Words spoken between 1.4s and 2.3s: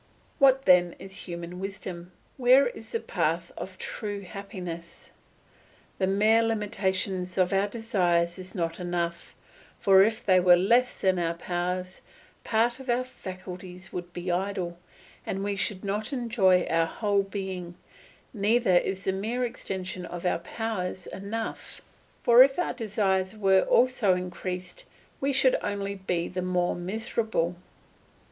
wisdom?